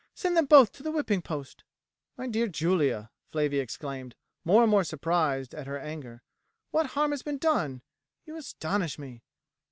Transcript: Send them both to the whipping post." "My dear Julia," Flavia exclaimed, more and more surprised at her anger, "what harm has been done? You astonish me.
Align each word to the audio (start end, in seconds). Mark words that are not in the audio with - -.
Send 0.15 0.35
them 0.35 0.47
both 0.47 0.71
to 0.71 0.81
the 0.81 0.89
whipping 0.91 1.21
post." 1.21 1.63
"My 2.17 2.25
dear 2.25 2.47
Julia," 2.47 3.11
Flavia 3.31 3.61
exclaimed, 3.61 4.15
more 4.43 4.63
and 4.63 4.71
more 4.71 4.83
surprised 4.83 5.53
at 5.53 5.67
her 5.67 5.77
anger, 5.77 6.23
"what 6.71 6.87
harm 6.97 7.11
has 7.11 7.21
been 7.21 7.37
done? 7.37 7.83
You 8.25 8.35
astonish 8.35 8.97
me. 8.97 9.21